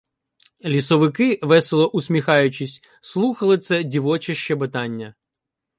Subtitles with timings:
[0.65, 5.15] Лісовики, весело усміхаючись, слухали це дівоче щебетання.